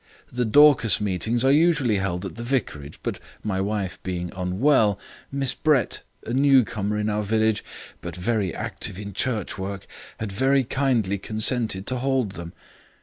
The 0.31 0.45
Dorcas 0.45 0.99
meetings 0.99 1.43
are 1.45 1.51
usually 1.51 1.97
held 1.97 2.25
at 2.25 2.33
the 2.33 2.41
vicarage, 2.43 2.97
but 3.03 3.19
my 3.43 3.61
wife 3.61 3.99
being 4.01 4.31
unwell, 4.35 4.97
Miss 5.31 5.53
Brett, 5.53 6.01
a 6.25 6.33
newcomer 6.33 6.97
in 6.97 7.07
our 7.07 7.21
village, 7.21 7.63
but 8.01 8.15
very 8.15 8.51
active 8.51 8.97
in 8.97 9.13
church 9.13 9.59
work, 9.59 9.85
had 10.19 10.31
very 10.31 10.63
kindly 10.63 11.19
consented 11.19 11.85
to 11.85 11.97
hold 11.97 12.31
them. 12.31 12.53